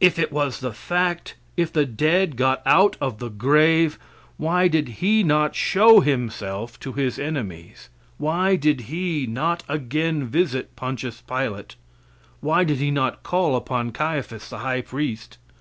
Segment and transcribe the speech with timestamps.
[0.00, 3.98] If it was the fact, if the dead got out of the grave,
[4.36, 7.88] why did He not show himself to his enemies?
[8.16, 11.74] Why did He not again visit Pontius Pilate?
[12.38, 15.38] Why did He not call upon Caiaphas, the high priest?